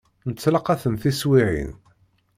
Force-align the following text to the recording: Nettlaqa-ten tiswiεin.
Nettlaqa-ten 0.29 0.95
tiswiεin. 1.01 1.69